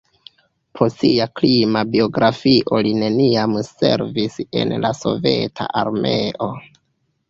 Pro 0.77 0.87
sia 0.93 1.27
krima 1.39 1.83
biografio 1.97 2.81
li 2.89 2.95
neniam 3.03 3.57
servis 3.71 4.43
en 4.63 4.77
la 4.83 4.95
Soveta 5.05 5.73
Armeo. 5.87 6.55